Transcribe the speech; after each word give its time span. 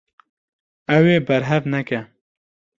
Ew 0.95 1.03
ê 1.15 1.17
berhev 1.27 1.63
neke. 1.71 1.99